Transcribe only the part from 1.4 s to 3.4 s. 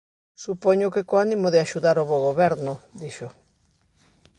de axudar ao bo goberno", dixo.